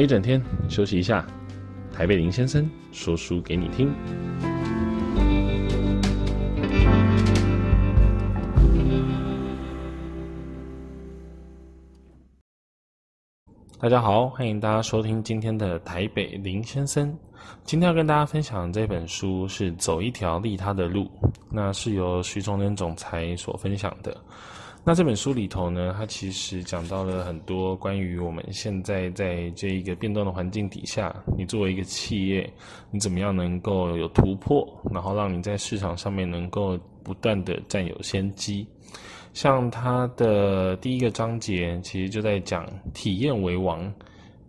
[0.00, 1.26] 一整天，休息一下。
[1.92, 3.92] 台北林先生说书给你听。
[13.80, 17.16] 大家好，欢迎大家收听今天的台北林先生。
[17.64, 21.04] 今天要跟大家分享这本书是《走一条利他的路》，
[21.50, 24.16] 那是由徐崇仁总裁所分享的。
[24.84, 32.50] 那这本书里头呢，它其实讲到了很多关于我们现在在这一个变动的环境底下，你作为一个企业，
[32.90, 38.66] 你怎么样能够有突破，然后让你在市场上面能够不断的占有先机。
[39.34, 43.92] 像它的第一个章节，其实就在讲体验为王，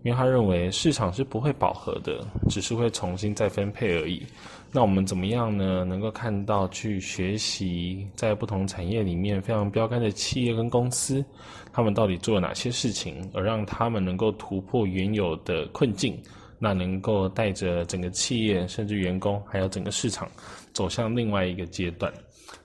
[0.03, 4.25] 因为他认为市场是不会饱和的，只是会重新再分配而已。
[4.71, 5.83] 那我们怎么样呢？
[5.83, 11.25] 能够看到去学习在不同产业里面非常标杆的企业跟公司，
[11.73, 16.17] 他们到底做了哪些事情，而让他们能够突破原有的困境，
[16.59, 20.29] 那能够带着整个企业甚至员工还有整个市场
[20.71, 22.13] 走向另外一个阶段。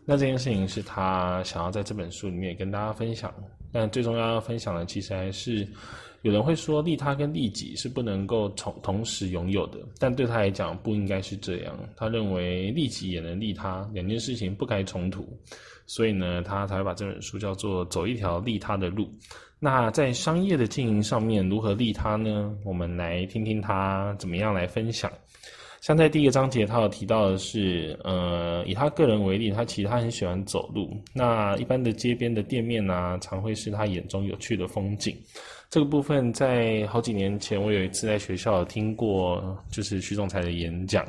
[0.05, 3.33] 那这件事情是他想要在这本书里面跟大家分享。
[3.73, 5.67] 但最重要要分享的，其实还是。
[6.25, 11.78] 有人会说，利他跟利己是不能够同同时拥有的，但对他来讲不应该是这样。
[11.98, 15.28] 他认为利己也能利他，两件事情不该冲突，
[15.86, 19.05] 所以呢，他才会把这本书叫做《走一条利他的路》。
[19.58, 22.56] 那在商业的经营上面，如何利他呢？
[22.64, 25.12] 我们来听听他怎么样来分享。
[25.84, 30.90] 像在第一个章节，他有提到的是，呃，以他个人为例，他其实他很喜欢走路。
[31.12, 35.14] 那一般的街边的店面啊，常会是他眼中有趣的风景。
[35.68, 41.06] 这个部分在好几年前，我有一次在学校有听过，就是徐总裁的演讲。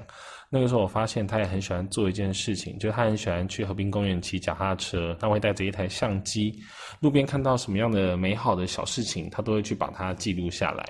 [0.50, 6.54] 那个时候我发现他也很喜欢做一件事情，就是他很喜欢去河滨公园骑脚踏车，他会带着一台相机，
[7.00, 10.86] 路边看到什么样的美好的小事情，他都会去把它记录下来。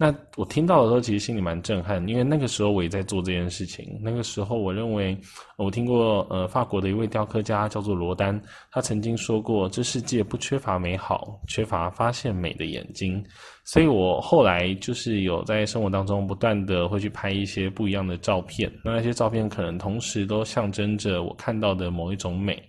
[0.00, 3.98] 那我听到的时候，其实心里蛮震撼，因为那个时候我也在做这件事情。
[4.00, 5.18] 那个时候，我认为
[5.56, 13.20] 我听过，呃，法国的一位雕刻家叫做罗丹，他曾经说过：“这世界不缺乏美好，缺乏发现美的眼睛。”
[13.66, 18.72] 所以，我后来就是有在生活当中不断的会去拍一些不一样的照片。
[18.84, 22.62] 那那些照片可能同时都象征着我看到的某一种美。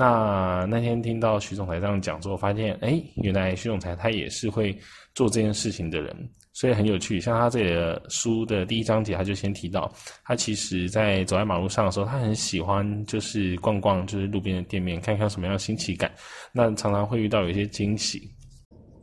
[0.00, 4.74] 那那天听到徐总裁这样讲之后，发现，哎，原来徐总裁他也是会
[5.14, 6.16] 做这件事情的人。
[6.52, 9.90] 所以很有趣，像他这里的书的第一章节，他就先提到，
[10.24, 16.10] 他其实在走在马路上的时候，他很喜欢就是逛逛，就是路边的店面，看看什么样的新奇感。
[16.52, 18.28] 那常常会遇到有一些惊喜。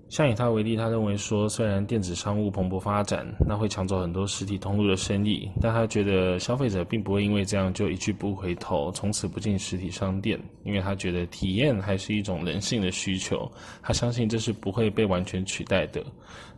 [0.09, 13.51] 像以他为例，他认为说，虽然电子商务蓬勃发展，那会抢走很多实体通路的生意，但他觉得消费者并不会因为这样就一去不回头，从此不进实体商店，因为他觉得体验还是一种人性的需求，
[13.81, 16.01] 他相信这是不会被完全取代的。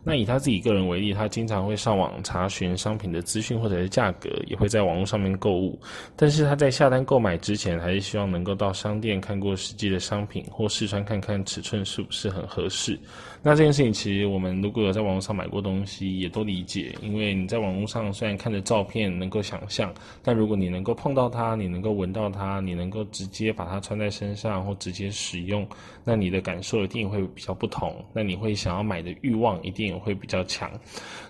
[0.02, 5.78] 那以他自己个人为例，他经常会上网查询商品的资讯或者是价格，也会在网络上面购物，
[6.16, 12.98] 但是他在下单购买之前，还是希望能够到商店看过实际的商品，或试穿看看尺寸是不是很合适。
[13.42, 16.94] 那这件事情，其实我们如果有在网络上买过东西，也都理解。
[17.00, 19.92] 因为你在网络上虽然看着照片能够想象，
[20.22, 25.66] 但如果你能够碰到它，你能够闻到它，你能够直接把它穿在身上或直接使用，
[26.04, 28.04] 那你的感受一定会比较不同。
[28.12, 30.70] 那你会想要买的欲望一定也会比较强。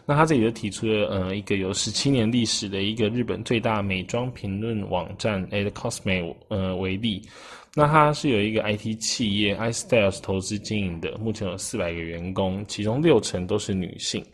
[0.04, 7.22] 那他这里就提出了，呃，一个有十七年历史的一个日本最大美妆评论网站 AdCosme 呃为例。
[7.74, 14.24] 那它是有一个 IT 企业 iStyle 投资经营的，目前有四百个员工，其中六成都是女性。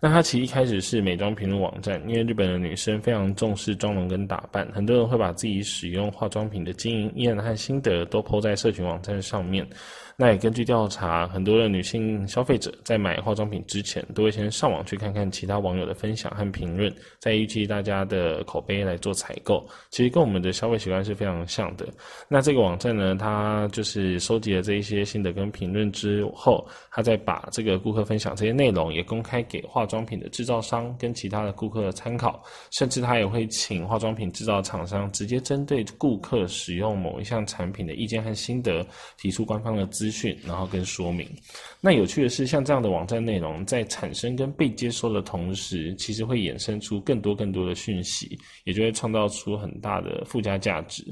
[0.00, 9.66] 那它其实一开始是美妆评论网站，因为日本的女生非常重视妆容跟打扮，很多人会把自己使用化妆品的经验和心得都 po 在社群网站上面。
[10.18, 19.62] 那也根据调查，很多的女性消费者在买化妆品之前，都会先上网去看看其他网友的分享和评论，再依据大家的口碑来做采购。
[19.90, 21.86] 其实跟我们的消费习惯是非常像的。
[22.30, 38.82] 那这个网站呢，它就是收集了这一些心得跟评论之后，它再把这个顾客分享这些内容也公开给化妆品的制造商跟其他的顾客参考，甚至它也会请化妆品制造厂商直接针对顾客使用某一项产品的意见和心得，
[39.18, 40.05] 提出官方的资。
[40.06, 41.28] 资讯，然后跟说明。
[41.80, 51.04] 那有趣的是，像这样的网站内容，在产生跟被接收的同时，其实会衍生出更多更多的讯息，也就会创造出很大的附加价值。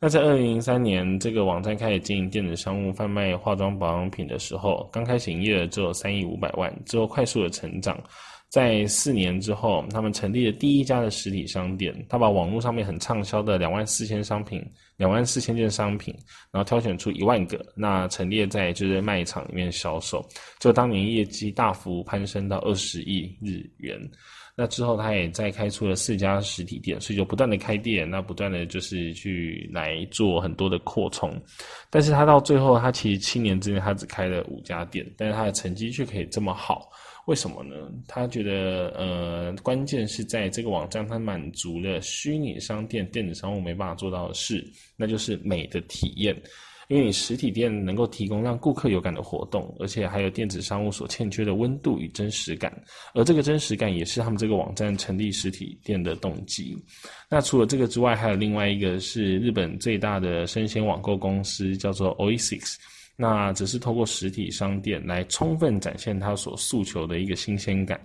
[0.00, 8.00] 那在二零零三年，这个网站开始经营电子商务贩卖化妆保养品的时候，刚开始营业只有三亿五百万，之后快速的成长。
[8.48, 11.94] 在四年之后，他们成立了第一家的实体商店。
[12.08, 14.64] 他把网络上面很畅销的两万四千商品
[14.96, 16.14] 两万四千件商品，
[16.50, 20.26] 然后挑选出一万个，那陈列在就是卖场里面销售，
[20.58, 24.00] 就当年业绩大幅攀升到二十亿日元。
[24.60, 31.40] 那之后，他也再开出了四家实体店，所以就不断的开店，那不断的就是去来做很多的扩充。
[31.90, 36.90] 但是他到最后，他其实七年之内他只开了五家店，但是他的成绩却可以这么好，
[37.28, 37.74] 为什么呢？
[38.06, 44.66] 他觉得，呃，关键是在这个网站，它满足了虚拟商店电子商务没办法做到的事，
[44.96, 46.34] 那就是美的体验。
[46.88, 52.72] 因为你实体店能够提供让顾客有感的活动，而且还有电子商务所欠缺的温度与真实感，
[53.12, 56.74] 而这个真实感也是他们这个网站成立实体店的动机。
[57.28, 62.76] 那除了这个之外，还有另外一个是日本最大的生鲜网购公司，叫做 Oasis，
[63.20, 68.00] 那只是透过实体商店来充分展现他所诉求的一个新鲜感。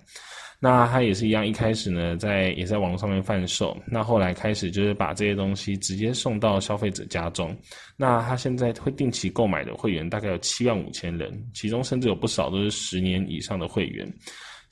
[0.59, 3.77] 那他也是一样，一开始呢，在也在网络上面贩售。
[3.85, 7.55] 那后来开始就是把这些东西直接送到消费者家中。
[7.97, 14.11] 那他现在会定期购买的会员大概有七万五千人，其中甚至有不少都是十年以上的会员。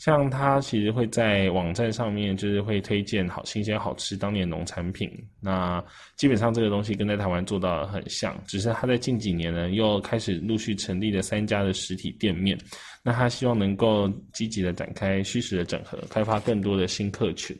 [0.03, 5.07] 像他其实会在网站上面，就是会推荐好新鲜、好吃当地的农产品。
[5.39, 5.79] 那
[6.15, 12.57] 基本上这个东西跟在台湾做到的很像，只是他在近几年呢，又开始陆续成立了三家的实体店面。
[13.03, 17.55] 那他希望能够积极的展开虚实的整合，开发更多的新客群。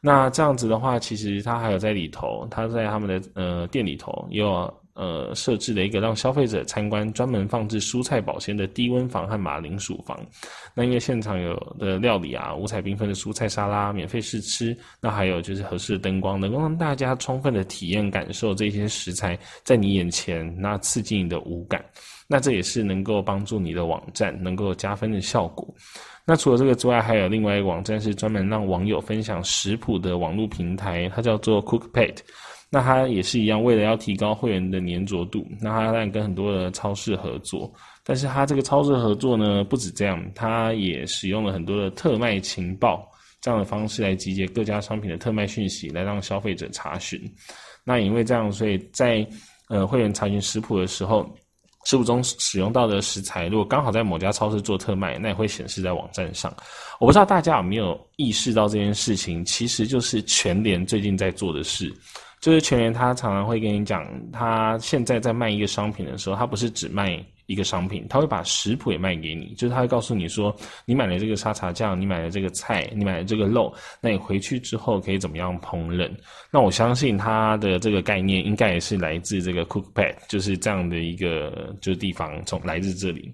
[0.00, 4.82] 那这样子的话，其实他还有在里头，他在他们的呃店里头也有。
[4.96, 10.18] 呃，设置了一个让消费者参观专门放置蔬菜保鲜的低温房和马铃薯房。
[10.74, 21.84] 那因为现场有的料理啊，五彩缤纷的蔬菜沙拉免费试吃，那还有就是合适的灯光，能够让大家充分的体验感受这些食材在你眼前，那刺激你的五感。
[22.26, 25.72] 那这也是能够帮助你的网站能够加分的效果。
[26.24, 32.16] 那除了这个之外，还有另外一个网站是专门让网友分享食谱的网络平台，它叫做 Cookpad。
[32.68, 37.72] 那它也是一样，为了要提高会员的粘着度，那它当然跟很多的超市合作。
[38.02, 43.08] 但是它这个超市合作呢，不止这样，它也使用了很多的特卖情报
[43.40, 47.20] 这样的方式来集结各家商品的特卖讯息，来让消费者查询。
[47.84, 49.26] 那因为这样，所以在
[49.68, 51.24] 呃会员查询食谱的时候，
[51.84, 56.52] 食谱中使用到的食材，如果刚好在某家超市做特卖，那也会显示在网站上。
[56.98, 61.92] 我不知道大家有没有意识到这件事情，其实就是全联最近在做的事。
[62.46, 69.52] 就是全员，他常常会跟你讲，他现在在卖一个商品的时候，他不是只卖一个商品，他会把食谱也卖给你。
[69.54, 70.54] 就是他会告诉你说，
[70.84, 76.08] 你买了这个沙茶酱，你买了这个菜，你买了这个肉，那你回去之后可以怎么样烹饪？
[76.52, 83.28] 那我相信他的这个概念应该也是来自这个 Cookpad，就是这样的一个就是地方从来自这里。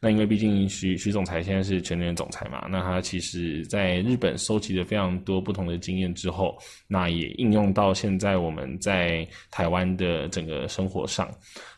[0.00, 6.56] 那因为毕竟徐徐总裁现在是全联总裁嘛，那他其实在日本收集了非常多不同的经验之后，
[6.86, 11.28] 那也应用到现在我们在台湾的整个生活上。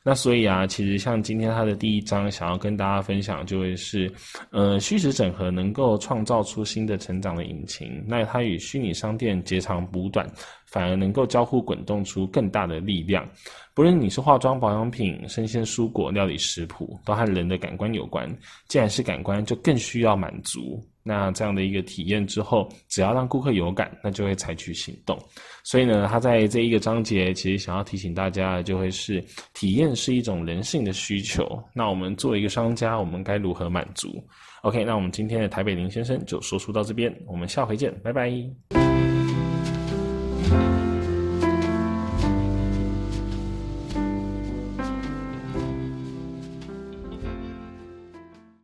[0.03, 4.11] 那所以啊，其实像今天他的第一章想要跟大家分享，就会是，
[4.51, 8.03] 呃，虚实整合能够创造出新的成长的引擎。
[8.07, 10.27] 那它与虚拟商店截长补短，
[10.71, 13.29] 反而能够交互滚动出更大的力量。
[13.75, 18.29] 不论你是化妆、保养品、生鲜蔬果、料理食谱，都和人的感官有关。
[18.69, 20.83] 既然是感官，就更需要满足。
[21.03, 25.19] 那这样的一个体验之后，只要让顾客有感，那就会采取行动。
[25.65, 31.59] 所以呢，他在这一个章节，其实想要提醒大家的，就会是体验是一种人性的需求。
[31.73, 34.23] 那我们作为一个商家，我们该如何满足
[34.63, 39.00] ？OK，那我们今天的台北林先生就说书到这边，我们下回见，拜拜。